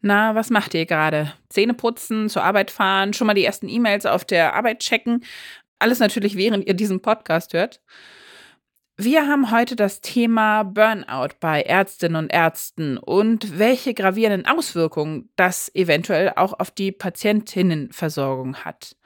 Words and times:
Na, 0.00 0.34
was 0.34 0.50
macht 0.50 0.74
ihr 0.74 0.86
gerade? 0.86 1.32
Zähne 1.48 1.74
putzen, 1.74 2.28
zur 2.28 2.44
Arbeit 2.44 2.70
fahren, 2.70 3.12
schon 3.14 3.26
mal 3.26 3.34
die 3.34 3.44
ersten 3.44 3.68
E-Mails 3.68 4.06
auf 4.06 4.24
der 4.24 4.54
Arbeit 4.54 4.80
checken. 4.80 5.24
Alles 5.80 5.98
natürlich, 5.98 6.36
während 6.36 6.66
ihr 6.66 6.74
diesen 6.74 7.00
Podcast 7.00 7.52
hört. 7.52 7.80
Wir 8.96 9.28
haben 9.28 9.52
heute 9.52 9.76
das 9.76 10.00
Thema 10.00 10.64
Burnout 10.64 11.34
bei 11.38 11.62
Ärztinnen 11.62 12.16
und 12.16 12.32
Ärzten 12.32 12.98
und 12.98 13.58
welche 13.58 13.94
gravierenden 13.94 14.46
Auswirkungen 14.46 15.30
das 15.36 15.72
eventuell 15.74 16.32
auch 16.34 16.58
auf 16.58 16.72
die 16.72 16.90
Patientinnenversorgung 16.90 18.56
hat. 18.56 18.96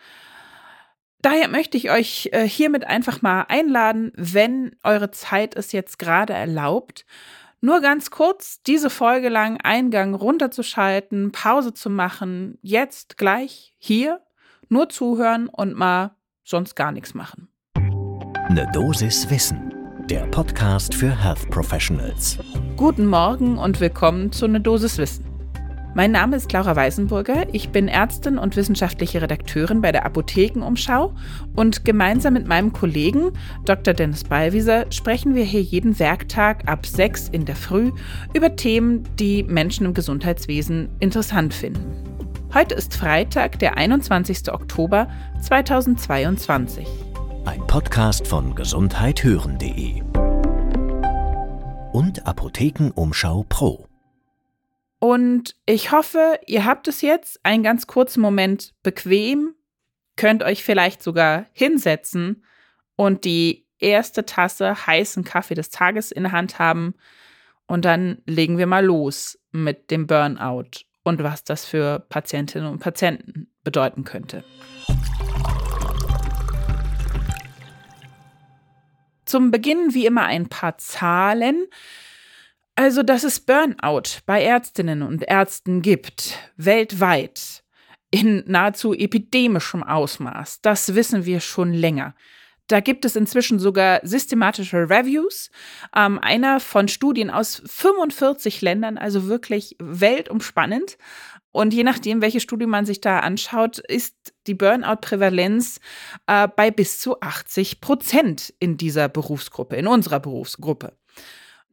Daher 1.20 1.48
möchte 1.48 1.76
ich 1.76 1.90
euch 1.90 2.30
äh, 2.32 2.48
hiermit 2.48 2.86
einfach 2.86 3.22
mal 3.22 3.42
einladen, 3.48 4.12
wenn 4.16 4.74
eure 4.82 5.10
Zeit 5.10 5.54
es 5.56 5.72
jetzt 5.72 5.98
gerade 5.98 6.32
erlaubt, 6.32 7.04
nur 7.62 7.80
ganz 7.80 8.10
kurz 8.10 8.60
diese 8.64 8.90
Folge 8.90 9.28
lang 9.28 9.58
Eingang 9.62 10.14
runterzuschalten, 10.14 11.30
Pause 11.30 11.72
zu 11.72 11.88
machen, 11.88 12.58
jetzt 12.60 13.16
gleich 13.16 13.74
hier 13.78 14.20
nur 14.68 14.88
zuhören 14.88 15.48
und 15.48 15.74
mal 15.74 16.16
sonst 16.42 16.74
gar 16.74 16.90
nichts 16.92 17.14
machen. 17.14 17.48
Ne 18.48 18.68
Dosis 18.72 19.30
Wissen, 19.30 19.72
der 20.10 20.26
Podcast 20.26 20.92
für 20.94 21.10
Health 21.10 21.48
Professionals. 21.50 22.36
Guten 22.76 23.06
Morgen 23.06 23.56
und 23.58 23.80
willkommen 23.80 24.32
zu 24.32 24.48
Ne 24.48 24.60
Dosis 24.60 24.98
Wissen. 24.98 25.31
Mein 25.94 26.10
Name 26.10 26.36
ist 26.36 26.50
Laura 26.50 26.74
Weisenburger. 26.74 27.46
Ich 27.52 27.68
bin 27.68 27.86
Ärztin 27.86 28.38
und 28.38 28.56
wissenschaftliche 28.56 29.20
Redakteurin 29.20 29.82
bei 29.82 29.92
der 29.92 30.06
Apothekenumschau 30.06 31.14
und 31.54 31.84
gemeinsam 31.84 32.32
mit 32.32 32.46
meinem 32.46 32.72
Kollegen 32.72 33.32
Dr. 33.66 33.92
Dennis 33.92 34.24
Ballwieser 34.24 34.86
sprechen 34.90 35.34
wir 35.34 35.44
hier 35.44 35.60
jeden 35.60 35.98
Werktag 35.98 36.66
ab 36.66 36.86
6 36.86 37.28
in 37.28 37.44
der 37.44 37.56
Früh 37.56 37.92
über 38.32 38.56
Themen, 38.56 39.02
die 39.18 39.42
Menschen 39.42 39.84
im 39.84 39.92
Gesundheitswesen 39.92 40.88
interessant 40.98 41.52
finden. 41.52 41.84
Heute 42.54 42.74
ist 42.74 42.96
Freitag, 42.96 43.58
der 43.58 43.76
21. 43.76 44.50
Oktober 44.50 45.08
2022. 45.42 46.86
Ein 47.44 47.66
Podcast 47.66 48.26
von 48.26 48.54
gesundheithören.de 48.54 50.02
und 51.92 52.26
Apothekenumschau 52.26 53.44
Pro. 53.50 53.91
Und 55.02 55.56
ich 55.66 55.90
hoffe, 55.90 56.38
ihr 56.46 56.64
habt 56.64 56.86
es 56.86 57.00
jetzt 57.00 57.44
einen 57.44 57.64
ganz 57.64 57.88
kurzen 57.88 58.20
Moment 58.20 58.72
bequem, 58.84 59.52
könnt 60.14 60.44
euch 60.44 60.62
vielleicht 60.62 61.02
sogar 61.02 61.46
hinsetzen 61.50 62.44
und 62.94 63.24
die 63.24 63.66
erste 63.80 64.24
Tasse 64.24 64.86
heißen 64.86 65.24
Kaffee 65.24 65.56
des 65.56 65.70
Tages 65.70 66.12
in 66.12 66.22
der 66.22 66.30
Hand 66.30 66.60
haben. 66.60 66.94
Und 67.66 67.84
dann 67.84 68.22
legen 68.26 68.58
wir 68.58 68.68
mal 68.68 68.84
los 68.84 69.40
mit 69.50 69.90
dem 69.90 70.06
Burnout 70.06 70.84
und 71.02 71.20
was 71.24 71.42
das 71.42 71.64
für 71.64 71.98
Patientinnen 71.98 72.68
und 72.68 72.78
Patienten 72.78 73.50
bedeuten 73.64 74.04
könnte. 74.04 74.44
Zum 79.24 79.50
Beginn 79.50 79.94
wie 79.94 80.06
immer 80.06 80.26
ein 80.26 80.48
paar 80.48 80.78
Zahlen. 80.78 81.66
Also, 82.74 83.02
dass 83.02 83.22
es 83.22 83.40
Burnout 83.40 84.20
bei 84.24 84.42
Ärztinnen 84.42 85.02
und 85.02 85.22
Ärzten 85.28 85.82
gibt, 85.82 86.38
weltweit, 86.56 87.62
in 88.10 88.44
nahezu 88.46 88.92
epidemischem 88.92 89.82
Ausmaß, 89.82 90.60
das 90.62 90.94
wissen 90.94 91.24
wir 91.24 91.40
schon 91.40 91.72
länger. 91.72 92.14
Da 92.68 92.80
gibt 92.80 93.04
es 93.04 93.16
inzwischen 93.16 93.58
sogar 93.58 94.00
systematische 94.02 94.88
Reviews, 94.88 95.50
ähm, 95.94 96.18
einer 96.20 96.60
von 96.60 96.88
Studien 96.88 97.30
aus 97.30 97.62
45 97.66 98.62
Ländern, 98.62 98.96
also 98.96 99.26
wirklich 99.26 99.76
weltumspannend. 99.78 100.96
Und 101.50 101.74
je 101.74 101.84
nachdem, 101.84 102.22
welche 102.22 102.40
Studie 102.40 102.66
man 102.66 102.86
sich 102.86 103.02
da 103.02 103.18
anschaut, 103.18 103.78
ist 103.78 104.32
die 104.46 104.54
Burnout-Prävalenz 104.54 105.80
äh, 106.26 106.48
bei 106.48 106.70
bis 106.70 107.00
zu 107.00 107.20
80 107.20 107.82
Prozent 107.82 108.54
in 108.58 108.78
dieser 108.78 109.08
Berufsgruppe, 109.10 109.76
in 109.76 109.86
unserer 109.86 110.20
Berufsgruppe. 110.20 110.96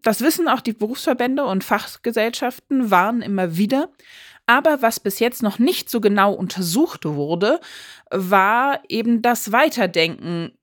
Das 0.02 0.22
wissen 0.22 0.48
auch 0.48 0.62
die 0.62 0.74
Berufsverbände 0.74 1.44
und 1.46 1.64
Fachgesellschaften, 1.64 2.90
warnen 2.92 3.22
immer 3.22 3.58
wieder. 3.58 3.90
Aber 4.46 4.82
was 4.82 5.00
bis 5.00 5.20
jetzt 5.20 5.44
noch 5.44 5.60
nicht 5.60 5.90
so 5.90 6.02
genau 6.02 6.34
untersucht 6.34 7.06
wurde, 7.06 7.60
war 8.10 8.82
eben 8.90 9.22
das 9.22 9.52
Weiterdenken 9.52 10.54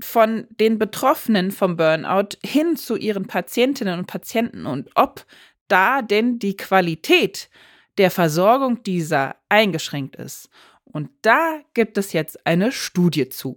von 0.00 0.46
den 0.50 0.78
Betroffenen 0.78 1.50
vom 1.50 1.76
Burnout 1.76 2.36
hin 2.44 2.76
zu 2.76 2.96
ihren 2.96 3.26
Patientinnen 3.26 3.98
und 3.98 4.06
Patienten 4.06 4.66
und 4.66 4.90
ob 4.94 5.24
da 5.68 6.02
denn 6.02 6.38
die 6.38 6.56
Qualität 6.56 7.48
der 7.96 8.10
Versorgung 8.10 8.82
dieser 8.82 9.36
eingeschränkt 9.48 10.16
ist. 10.16 10.48
Und 10.84 11.10
da 11.22 11.60
gibt 11.74 11.98
es 11.98 12.12
jetzt 12.12 12.46
eine 12.46 12.72
Studie 12.72 13.28
zu. 13.28 13.56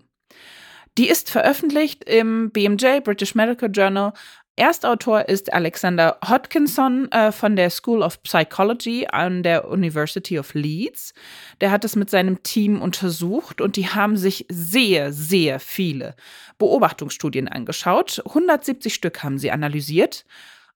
Die 0.97 1.07
ist 1.07 1.29
veröffentlicht 1.29 2.03
im 2.03 2.51
BMJ, 2.51 2.99
British 3.01 3.33
Medical 3.33 3.69
Journal, 3.71 4.13
Erstautor 4.57 5.29
ist 5.29 5.53
Alexander 5.53 6.17
Hodkinson 6.27 7.09
äh, 7.11 7.31
von 7.31 7.55
der 7.55 7.69
School 7.69 8.03
of 8.03 8.21
Psychology 8.23 9.07
an 9.09 9.43
der 9.43 9.69
University 9.69 10.37
of 10.37 10.53
Leeds. 10.53 11.13
Der 11.61 11.71
hat 11.71 11.85
es 11.85 11.95
mit 11.95 12.09
seinem 12.09 12.43
Team 12.43 12.81
untersucht 12.81 13.61
und 13.61 13.77
die 13.77 13.87
haben 13.87 14.17
sich 14.17 14.45
sehr, 14.49 15.13
sehr 15.13 15.59
viele 15.61 16.15
Beobachtungsstudien 16.57 17.47
angeschaut. 17.47 18.21
170 18.25 18.93
Stück 18.93 19.23
haben 19.23 19.39
sie 19.39 19.51
analysiert. 19.51 20.25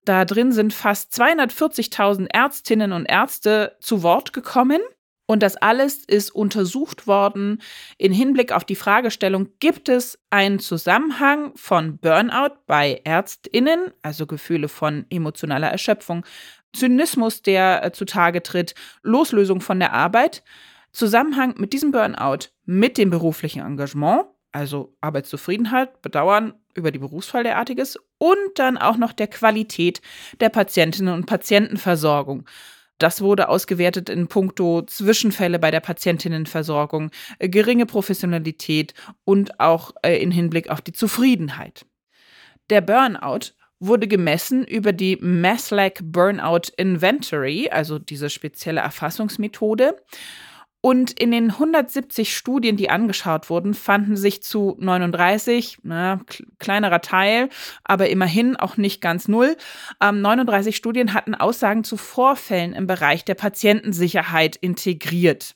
Da 0.06 0.24
drin 0.24 0.52
sind 0.52 0.74
fast 0.74 1.13
240.000 1.13 2.28
Ärztinnen 2.31 2.94
und 2.94 3.06
Ärzte 3.06 3.75
zu 3.81 4.03
Wort 4.03 4.31
gekommen. 4.31 4.80
Und 5.28 5.41
das 5.41 5.58
alles 5.58 6.06
ist 6.06 6.30
untersucht 6.36 7.08
worden 7.08 7.62
in 7.97 8.12
Hinblick 8.12 8.52
auf 8.52 8.63
die 8.63 8.75
Fragestellung, 8.75 9.50
gibt 9.59 9.90
es 9.90 10.19
einen 10.30 10.59
Zusammenhang 10.59 11.52
von 11.56 11.97
Burnout 11.97 12.56
bei 12.68 13.02
Ärztinnen, 13.03 13.91
also 14.03 14.28
Gefühle 14.28 14.68
von 14.68 15.06
emotionaler 15.09 15.69
Erschöpfung, 15.69 16.25
Zynismus, 16.74 17.41
der 17.41 17.84
äh, 17.84 17.91
zutage 17.91 18.44
tritt, 18.44 18.75
Loslösung 19.02 19.62
von 19.62 19.80
der 19.80 19.94
Arbeit, 19.94 20.44
Zusammenhang 20.91 21.56
mit 21.57 21.74
diesem 21.74 21.92
Burnout 21.92 22.50
mit 22.66 22.97
dem 22.97 23.09
beruflichen 23.09 23.62
Engagement, 23.62 24.25
also 24.52 24.96
Arbeitszufriedenheit, 25.02 26.02
Bedauern 26.02 26.53
über 26.74 26.92
die 26.92 27.00
Berufsfall 27.00 27.44
derartiges 27.44 27.97
und 28.18 28.38
dann 28.56 28.78
auch 28.78 28.97
noch 28.97 29.12
der 29.12 29.28
Qualität 29.28 30.02
der 30.40 30.50
Patientinnen 30.50 31.13
und 31.13 31.25
Patientenversorgung. 31.25 32.46
Das 32.97 33.22
wurde 33.22 33.50
ausgewertet 33.50 34.09
in 34.09 34.28
puncto 34.28 34.81
Zwischenfälle 34.83 35.59
bei 35.59 35.72
der 35.72 35.81
Patientinnenversorgung, 35.81 37.11
geringe 37.39 37.85
Professionalität 37.85 38.94
und 39.25 39.59
auch 39.59 39.91
äh, 40.01 40.17
in 40.17 40.31
Hinblick 40.31 40.69
auf 40.69 40.81
die 40.81 40.94
Zufriedenheit. 40.94 41.85
Der 42.69 42.81
Burnout 42.81 43.53
wurde 43.79 44.07
gemessen 44.07 44.66
über 44.66 44.94
die 44.94 45.17
Maslach 45.17 45.91
Burnout 46.01 46.72
Inventory, 46.78 47.69
also 47.69 48.00
diese 48.00 48.29
spezielle 48.29 48.81
Erfassungsmethode. 48.81 49.97
Und 50.85 51.19
in 51.19 51.31
den 51.31 51.50
170 51.50 52.38
Studien, 52.38 52.78
die 52.78 52.91
angeschaut 52.91 53.50
wurden, 53.50 53.73
fanden 53.73 54.16
sich 54.16 54.44
zu 54.44 54.78
39, 54.79 55.79
na, 55.81 56.22
kleinerer 56.59 57.01
Teil, 57.01 57.50
aber 57.84 58.09
immerhin 58.12 58.56
auch 58.56 58.78
nicht 58.78 59.01
ganz 59.01 59.28
null, 59.28 59.57
ähm, 60.00 60.22
39 60.22 60.75
Studien 60.75 61.16
hatten 61.16 61.34
Aussagen 61.34 61.84
zu 61.84 61.97
Vorfällen 61.97 62.74
im 62.74 62.85
Bereich 62.85 63.25
der 63.25 63.34
Patientensicherheit 63.34 64.57
integriert. 64.57 65.56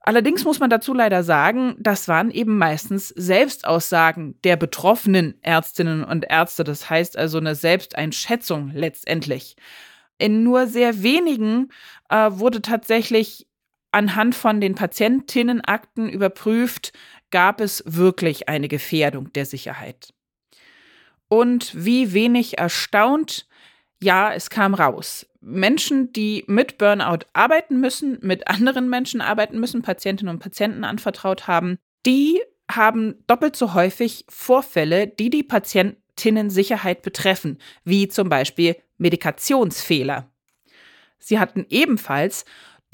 Allerdings 0.00 0.44
muss 0.44 0.58
man 0.58 0.68
dazu 0.68 0.94
leider 0.94 1.22
sagen, 1.22 1.76
das 1.78 2.08
waren 2.08 2.32
eben 2.32 2.58
meistens 2.58 3.10
Selbstaussagen 3.10 4.34
der 4.42 4.56
betroffenen 4.56 5.38
Ärztinnen 5.42 6.02
und 6.02 6.24
Ärzte, 6.28 6.64
das 6.64 6.90
heißt 6.90 7.16
also 7.16 7.38
eine 7.38 7.54
Selbsteinschätzung 7.54 8.72
letztendlich. 8.74 9.54
In 10.18 10.42
nur 10.42 10.66
sehr 10.66 11.04
wenigen 11.04 11.68
äh, 12.08 12.30
wurde 12.32 12.62
tatsächlich 12.62 13.46
anhand 13.92 14.34
von 14.34 14.60
den 14.60 14.74
Patientinnenakten 14.74 16.08
überprüft, 16.08 16.92
gab 17.30 17.60
es 17.60 17.82
wirklich 17.86 18.48
eine 18.48 18.68
Gefährdung 18.68 19.32
der 19.32 19.46
Sicherheit. 19.46 20.12
Und 21.28 21.72
wie 21.74 22.12
wenig 22.12 22.58
erstaunt, 22.58 23.46
ja, 24.02 24.34
es 24.34 24.50
kam 24.50 24.74
raus. 24.74 25.26
Menschen, 25.40 26.12
die 26.12 26.44
mit 26.46 26.78
Burnout 26.78 27.24
arbeiten 27.32 27.80
müssen, 27.80 28.18
mit 28.20 28.48
anderen 28.48 28.88
Menschen 28.88 29.20
arbeiten 29.20 29.58
müssen, 29.58 29.82
Patientinnen 29.82 30.34
und 30.34 30.40
Patienten 30.40 30.84
anvertraut 30.84 31.46
haben, 31.46 31.78
die 32.04 32.40
haben 32.70 33.24
doppelt 33.26 33.56
so 33.56 33.74
häufig 33.74 34.24
Vorfälle, 34.28 35.06
die 35.06 35.30
die 35.30 35.42
Patientinnensicherheit 35.42 37.02
betreffen, 37.02 37.58
wie 37.84 38.08
zum 38.08 38.28
Beispiel 38.28 38.76
Medikationsfehler. 38.98 40.30
Sie 41.18 41.38
hatten 41.38 41.66
ebenfalls 41.68 42.44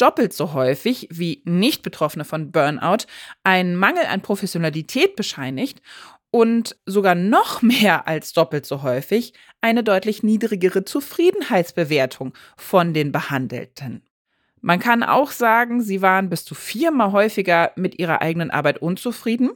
doppelt 0.01 0.33
so 0.33 0.55
häufig 0.55 1.09
wie 1.11 1.43
Nicht-Betroffene 1.45 2.25
von 2.25 2.51
Burnout 2.51 3.05
einen 3.45 3.77
Mangel 3.77 4.07
an 4.07 4.23
Professionalität 4.23 5.17
bescheinigt 5.17 5.83
und 6.31 6.77
sogar 6.87 7.15
noch 7.15 7.63
mehr 7.63 8.09
als 8.09 8.33
doppelt 8.33 8.67
so 8.67 8.83
häufig 8.83 9.35
eine 9.61 9.83
deutlich 9.85 10.23
niedrigere 10.23 10.85
Zufriedenheitsbewertung 10.85 12.33
von 12.57 12.95
den 12.95 13.13
Behandelten. 13.13 14.03
Man 14.61 14.81
kann 14.81 15.03
auch 15.03 15.31
sagen, 15.31 15.83
sie 15.83 16.03
waren 16.03 16.31
bis 16.31 16.45
zu 16.45 16.55
viermal 16.55 17.13
häufiger 17.13 17.73
mit 17.77 17.99
ihrer 17.99 18.23
eigenen 18.23 18.51
Arbeit 18.51 18.79
unzufrieden, 18.79 19.51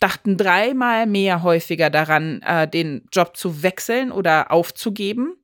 dachten 0.00 0.36
dreimal 0.36 1.06
mehr 1.06 1.42
häufiger 1.42 1.88
daran, 1.88 2.42
äh, 2.42 2.68
den 2.68 3.06
Job 3.12 3.36
zu 3.36 3.62
wechseln 3.62 4.12
oder 4.12 4.50
aufzugeben 4.50 5.36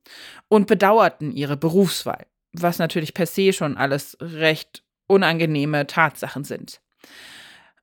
und 0.49 0.67
bedauerten 0.67 1.31
ihre 1.31 1.57
Berufswahl, 1.57 2.25
was 2.53 2.79
natürlich 2.79 3.13
per 3.13 3.25
se 3.25 3.53
schon 3.53 3.77
alles 3.77 4.17
recht 4.21 4.83
unangenehme 5.07 5.87
Tatsachen 5.87 6.43
sind. 6.43 6.81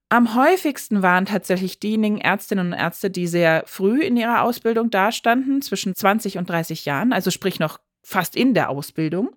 Am 0.08 0.36
häufigsten 0.36 1.02
waren 1.02 1.26
tatsächlich 1.26 1.80
diejenigen 1.80 2.18
Ärztinnen 2.18 2.68
und 2.68 2.78
Ärzte, 2.78 3.10
die 3.10 3.26
sehr 3.26 3.64
früh 3.66 4.02
in 4.02 4.16
ihrer 4.16 4.42
Ausbildung 4.42 4.90
dastanden, 4.90 5.62
zwischen 5.62 5.96
20 5.96 6.38
und 6.38 6.48
30 6.48 6.84
Jahren, 6.84 7.12
also 7.12 7.32
sprich 7.32 7.58
noch 7.58 7.80
fast 8.04 8.36
in 8.36 8.54
der 8.54 8.70
Ausbildung. 8.70 9.30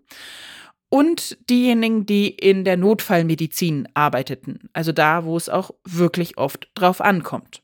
Und 0.90 1.38
diejenigen, 1.50 2.06
die 2.06 2.30
in 2.30 2.66
der 2.66 2.78
Notfallmedizin 2.78 3.88
arbeiteten, 3.96 4.70
also 4.74 4.92
da, 4.92 5.24
wo 5.24 5.38
es 5.38 5.50
auch 5.50 5.72
wirklich 5.86 6.38
oft 6.38 6.70
drauf 6.76 7.02
ankommt. 7.02 7.62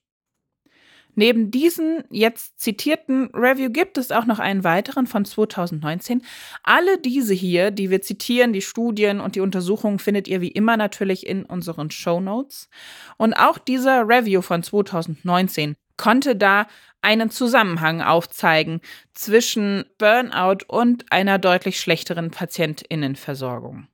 Neben 1.15 1.49
diesen 1.49 2.03
jetzt 2.09 2.59
zitierten 2.59 3.29
Review 3.33 3.69
gibt 3.69 3.97
es 3.97 4.11
auch 4.11 4.25
noch 4.25 4.39
einen 4.39 4.63
weiteren 4.63 5.07
von 5.07 5.25
2019. 5.25 6.21
Alle 6.61 6.97
diese 6.99 7.33
hier, 7.33 7.71
die 7.71 7.89
wir 7.89 8.01
zitieren, 8.01 8.53
die 8.53 8.61
Studien 8.61 9.21
und 9.21 9.35
die 9.35 9.39
Untersuchungen 9.39 9.99
findet 9.99 10.27
ihr 10.27 10.41
wie 10.41 10.49
immer 10.49 10.77
natürlich 10.77 11.25
in 11.25 11.45
unseren 11.45 11.89
Show 11.89 12.19
Notes. 12.19 12.69
Und 13.17 13.33
auch 13.33 13.57
dieser 13.57 14.07
Review 14.07 14.41
von 14.41 14.61
2019 14.61 15.75
konnte 15.97 16.35
da 16.35 16.67
einen 17.01 17.29
Zusammenhang 17.29 18.01
aufzeigen 18.01 18.81
zwischen 19.13 19.85
Burnout 19.97 20.65
und 20.67 21.11
einer 21.11 21.39
deutlich 21.39 21.79
schlechteren 21.79 22.31
Patientinnenversorgung. 22.31 23.87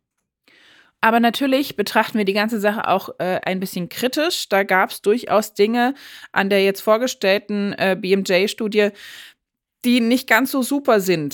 Aber 1.02 1.20
natürlich 1.20 1.76
betrachten 1.76 2.20
wir 2.20 2.26
die 2.26 2.34
ganze 2.34 2.60
Sache 2.60 2.88
auch 2.88 3.10
äh, 3.18 3.42
ein 3.44 3.60
bisschen 3.60 3.90
kritisch. 3.90 4.48
Da 4.50 4.62
gab 4.64 4.92
es 4.92 5.02
durchaus 5.02 5.56
Dinge 5.56 5.96
an 6.32 6.52
der 6.52 6.64
jetzt 6.64 6.82
vorgestellten 6.82 7.74
äh, 7.74 7.98
BMJ-Studie, 8.00 8.90
die 9.84 10.00
nicht 10.00 10.30
ganz 10.30 10.52
so 10.52 10.62
super 10.62 11.00
sind. 11.00 11.34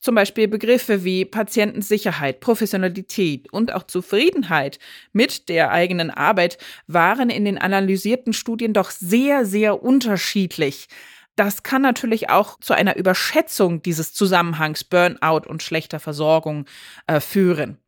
Zum 0.00 0.16
Beispiel 0.16 0.48
Begriffe 0.48 1.04
wie 1.04 1.24
Patientensicherheit, 1.24 2.40
Professionalität 2.40 3.50
und 3.52 3.72
auch 3.72 3.84
Zufriedenheit 3.84 4.80
mit 5.12 5.48
der 5.48 5.70
eigenen 5.70 6.10
Arbeit 6.10 6.58
waren 6.88 7.30
in 7.30 7.44
den 7.44 7.56
analysierten 7.56 8.32
Studien 8.32 8.74
doch 8.74 8.90
sehr, 8.90 9.46
sehr 9.46 9.82
unterschiedlich. 9.82 10.88
Das 11.36 11.62
kann 11.62 11.82
natürlich 11.82 12.30
auch 12.30 12.58
zu 12.60 12.74
einer 12.74 12.96
Überschätzung 12.96 13.80
dieses 13.80 14.12
Zusammenhangs 14.12 14.84
Burnout 14.84 15.48
und 15.48 15.62
schlechter 15.62 16.00
Versorgung 16.00 16.66
äh, 17.06 17.20
führen. 17.20 17.78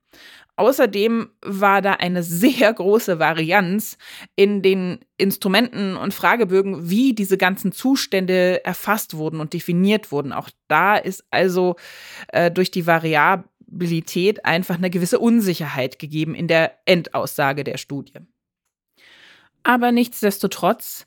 Außerdem 0.57 1.29
war 1.43 1.83
da 1.83 1.93
eine 1.93 2.23
sehr 2.23 2.73
große 2.73 3.19
Varianz 3.19 3.99
in 4.37 4.63
den 4.63 5.01
Instrumenten 5.19 5.97
und 5.97 6.15
Fragebögen, 6.15 6.89
wie 6.89 7.15
diese 7.15 7.37
ganzen 7.37 7.73
Zustände 7.73 8.65
erfasst 8.65 9.15
wurden 9.15 9.41
und 9.41 9.53
definiert 9.53 10.11
wurden. 10.13 10.33
Auch 10.33 10.49
da 10.67 10.97
ist 10.97 11.25
also 11.31 11.77
äh, 12.29 12.51
durch 12.51 12.71
die 12.71 12.87
Variabilität 12.87 14.47
einfach 14.47 14.77
eine 14.77 14.89
gewisse 14.89 15.19
Unsicherheit 15.19 15.99
gegeben 15.99 16.35
in 16.35 16.49
der 16.49 16.79
Endaussage 16.87 17.63
der 17.63 17.77
Studie. 17.77 18.21
Aber 19.63 19.93
nichtsdestotrotz, 19.93 21.07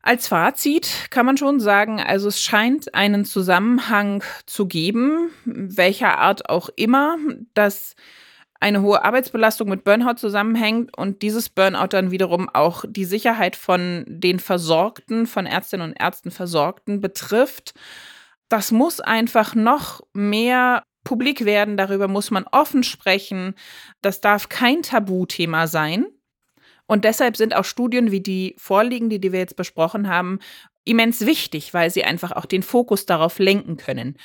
als 0.00 0.28
Fazit 0.28 1.10
kann 1.10 1.26
man 1.26 1.36
schon 1.36 1.60
sagen, 1.60 2.00
also 2.00 2.28
es 2.28 2.42
scheint 2.42 2.94
einen 2.94 3.26
Zusammenhang 3.26 4.24
zu 4.46 4.66
geben, 4.66 5.30
welcher 5.44 6.18
Art 6.18 6.48
auch 6.48 6.70
immer, 6.74 7.18
dass 7.54 7.96
eine 8.62 8.80
hohe 8.80 9.04
Arbeitsbelastung 9.04 9.68
mit 9.68 9.82
Burnout 9.82 10.14
zusammenhängt 10.14 10.96
und 10.96 11.22
dieses 11.22 11.48
Burnout 11.48 11.88
dann 11.88 12.12
wiederum 12.12 12.48
auch 12.48 12.84
die 12.88 13.04
Sicherheit 13.04 13.56
von 13.56 14.04
den 14.06 14.38
Versorgten, 14.38 15.26
von 15.26 15.46
Ärztinnen 15.46 15.90
und 15.90 16.00
Ärzten 16.00 16.30
Versorgten 16.30 17.00
betrifft. 17.00 17.74
Das 18.48 18.70
muss 18.70 19.00
einfach 19.00 19.56
noch 19.56 20.00
mehr 20.12 20.84
publik 21.02 21.44
werden, 21.44 21.76
darüber 21.76 22.06
muss 22.06 22.30
man 22.30 22.44
offen 22.52 22.84
sprechen. 22.84 23.54
Das 24.00 24.20
darf 24.20 24.48
kein 24.48 24.82
Tabuthema 24.82 25.66
sein. 25.66 26.06
Und 26.86 27.04
deshalb 27.04 27.36
sind 27.36 27.56
auch 27.56 27.64
Studien 27.64 28.12
wie 28.12 28.20
die 28.20 28.54
vorliegende, 28.58 29.18
die 29.18 29.32
wir 29.32 29.40
jetzt 29.40 29.56
besprochen 29.56 30.08
haben, 30.08 30.38
immens 30.84 31.26
wichtig, 31.26 31.74
weil 31.74 31.90
sie 31.90 32.04
einfach 32.04 32.32
auch 32.32 32.46
den 32.46 32.62
Fokus 32.62 33.06
darauf 33.06 33.38
lenken 33.38 33.76
können. 33.76 34.16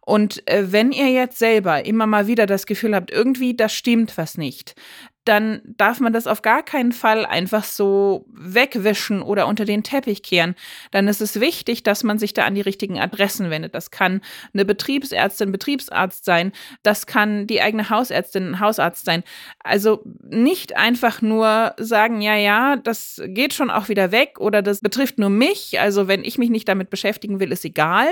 Und 0.00 0.48
äh, 0.48 0.70
wenn 0.70 0.92
ihr 0.92 1.10
jetzt 1.10 1.38
selber 1.38 1.84
immer 1.84 2.06
mal 2.06 2.26
wieder 2.28 2.46
das 2.46 2.66
Gefühl 2.66 2.94
habt, 2.94 3.10
irgendwie 3.10 3.56
das 3.56 3.74
stimmt 3.74 4.16
was 4.16 4.38
nicht, 4.38 4.76
dann 5.26 5.60
darf 5.64 5.98
man 5.98 6.12
das 6.12 6.28
auf 6.28 6.40
gar 6.40 6.62
keinen 6.62 6.92
Fall 6.92 7.26
einfach 7.26 7.64
so 7.64 8.24
wegwischen 8.32 9.22
oder 9.22 9.48
unter 9.48 9.64
den 9.64 9.82
Teppich 9.82 10.22
kehren. 10.22 10.54
Dann 10.92 11.08
ist 11.08 11.20
es 11.20 11.40
wichtig, 11.40 11.82
dass 11.82 12.04
man 12.04 12.18
sich 12.18 12.32
da 12.32 12.44
an 12.44 12.54
die 12.54 12.60
richtigen 12.60 13.00
Adressen 13.00 13.50
wendet. 13.50 13.74
Das 13.74 13.90
kann 13.90 14.20
eine 14.54 14.64
Betriebsärztin, 14.64 15.50
Betriebsarzt 15.50 16.24
sein. 16.24 16.52
Das 16.84 17.06
kann 17.06 17.48
die 17.48 17.60
eigene 17.60 17.90
Hausärztin, 17.90 18.60
Hausarzt 18.60 19.04
sein. 19.04 19.24
Also 19.58 20.02
nicht 20.22 20.76
einfach 20.76 21.20
nur 21.20 21.74
sagen, 21.76 22.20
ja, 22.20 22.36
ja, 22.36 22.76
das 22.76 23.20
geht 23.26 23.52
schon 23.52 23.70
auch 23.70 23.88
wieder 23.88 24.12
weg 24.12 24.38
oder 24.38 24.62
das 24.62 24.80
betrifft 24.80 25.18
nur 25.18 25.30
mich. 25.30 25.80
Also 25.80 26.06
wenn 26.06 26.24
ich 26.24 26.38
mich 26.38 26.50
nicht 26.50 26.68
damit 26.68 26.88
beschäftigen 26.88 27.40
will, 27.40 27.50
ist 27.50 27.64
egal. 27.64 28.06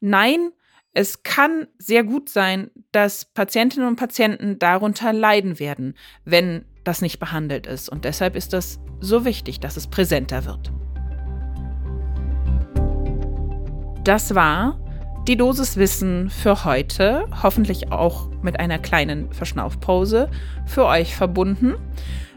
Nein, 0.00 0.52
es 0.94 1.22
kann 1.22 1.66
sehr 1.78 2.04
gut 2.04 2.28
sein, 2.28 2.70
dass 2.92 3.24
Patientinnen 3.24 3.88
und 3.88 3.96
Patienten 3.96 4.58
darunter 4.58 5.12
leiden 5.12 5.58
werden, 5.58 5.94
wenn 6.24 6.66
das 6.84 7.00
nicht 7.00 7.18
behandelt 7.18 7.66
ist. 7.66 7.88
Und 7.88 8.04
deshalb 8.04 8.36
ist 8.36 8.52
das 8.52 8.78
so 9.00 9.24
wichtig, 9.24 9.60
dass 9.60 9.76
es 9.76 9.86
präsenter 9.86 10.44
wird. 10.44 10.70
Das 14.04 14.34
war 14.34 14.81
die 15.28 15.36
Dosis 15.36 15.76
Wissen 15.76 16.30
für 16.30 16.64
heute, 16.64 17.26
hoffentlich 17.42 17.92
auch 17.92 18.28
mit 18.42 18.58
einer 18.58 18.78
kleinen 18.78 19.30
Verschnaufpause 19.32 20.30
für 20.66 20.86
euch 20.86 21.14
verbunden, 21.14 21.74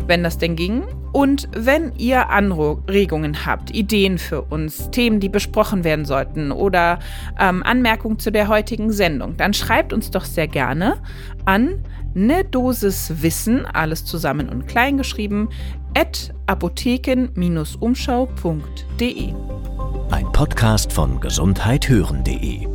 wenn 0.06 0.22
das 0.24 0.38
denn 0.38 0.56
ging. 0.56 0.84
Und 1.12 1.50
wenn 1.56 1.94
ihr 1.98 2.30
Anregungen 2.30 3.44
habt, 3.46 3.72
Ideen 3.72 4.20
für 4.20 4.44
uns, 4.44 4.92
Themen, 4.92 5.20
die 5.20 5.30
besprochen 5.30 5.84
werden 5.84 6.06
sollten 6.06 6.52
oder 6.52 7.00
ähm, 7.40 7.64
Anmerkungen 7.64 8.20
zu 8.20 8.32
der 8.32 8.50
heutigen 8.50 8.92
Sendung, 8.92 9.36
dann 9.38 9.56
schreibt 9.56 9.92
uns 9.92 10.12
doch 10.12 10.26
sehr 10.26 10.48
gerne 10.48 11.02
an 11.46 11.84
ne 12.14 12.46
Dosis 12.46 13.14
Wissen, 13.22 13.66
alles 13.66 14.06
zusammen 14.06 14.48
und 14.48 14.68
klein 14.68 14.98
geschrieben, 14.98 15.50
at 15.98 16.32
apotheken-umschau.de. 16.46 19.34
Ein 20.12 20.32
Podcast 20.32 20.94
von 20.94 21.20
gesundheithören.de 21.20 22.75